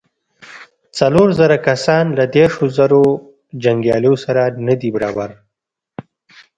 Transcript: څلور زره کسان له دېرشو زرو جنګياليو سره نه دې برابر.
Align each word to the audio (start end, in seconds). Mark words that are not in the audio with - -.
څلور 0.97 1.27
زره 1.39 1.57
کسان 1.67 2.05
له 2.17 2.23
دېرشو 2.35 2.65
زرو 2.77 3.03
جنګياليو 3.63 4.15
سره 4.25 4.43
نه 4.65 4.73
دې 4.79 4.89
برابر. 4.95 5.29